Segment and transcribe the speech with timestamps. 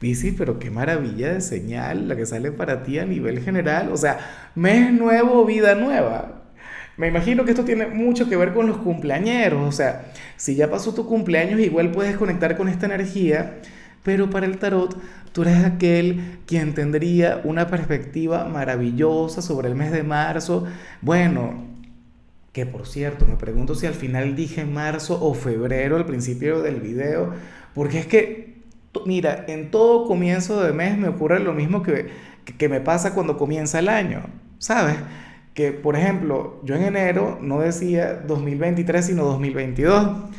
[0.00, 3.90] Dice, pero qué maravilla de señal la que sale para ti a nivel general.
[3.92, 6.42] O sea, mes nuevo, vida nueva.
[6.96, 9.62] Me imagino que esto tiene mucho que ver con los cumpleañeros.
[9.66, 13.60] O sea, si ya pasó tu cumpleaños, igual puedes conectar con esta energía.
[14.02, 14.96] Pero para el tarot,
[15.32, 20.64] tú eres aquel quien tendría una perspectiva maravillosa sobre el mes de marzo.
[21.02, 21.64] Bueno,
[22.52, 26.80] que por cierto, me pregunto si al final dije marzo o febrero al principio del
[26.80, 27.34] video.
[27.74, 28.55] Porque es que
[29.04, 32.08] Mira, en todo comienzo de mes me ocurre lo mismo que,
[32.58, 34.22] que, me pasa cuando comienza el año,
[34.58, 34.96] ¿sabes?
[35.54, 40.30] Que, por ejemplo, yo en enero no decía 2023, sino 2022.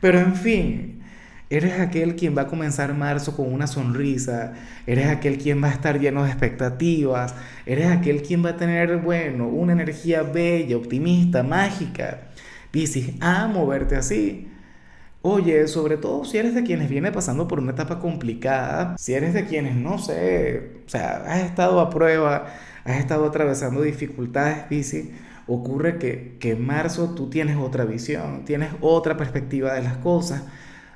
[0.00, 1.02] Pero en fin,
[1.50, 4.54] eres aquel quien va a comenzar marzo con una sonrisa,
[4.86, 8.98] eres aquel quien va a estar lleno de expectativas, eres aquel quien va a tener,
[8.98, 12.28] bueno, una energía bella, optimista, mágica.
[12.70, 14.48] Piscis, amo verte así.
[15.28, 19.34] Oye, sobre todo si eres de quienes viene pasando por una etapa complicada, si eres
[19.34, 22.46] de quienes, no sé, o sea, has estado a prueba,
[22.84, 25.10] has estado atravesando dificultades, bici,
[25.48, 30.44] ocurre que, que en marzo tú tienes otra visión, tienes otra perspectiva de las cosas,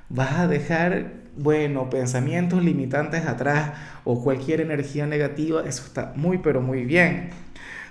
[0.09, 3.73] vas a dejar, bueno, pensamientos limitantes atrás
[4.05, 7.31] o cualquier energía negativa, eso está muy, pero muy bien.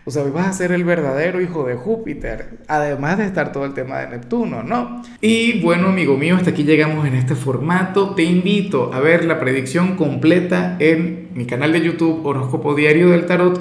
[0.05, 3.65] O sea, hoy vas a ser el verdadero hijo de Júpiter, además de estar todo
[3.65, 5.01] el tema de Neptuno, ¿no?
[5.19, 8.15] Y bueno, amigo mío, hasta aquí llegamos en este formato.
[8.15, 13.25] Te invito a ver la predicción completa en mi canal de YouTube Horóscopo Diario del
[13.25, 13.59] Tarot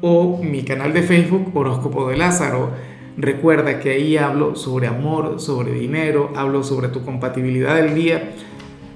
[0.00, 2.72] o mi canal de Facebook Horóscopo de Lázaro.
[3.16, 8.32] Recuerda que ahí hablo sobre amor, sobre dinero, hablo sobre tu compatibilidad del día.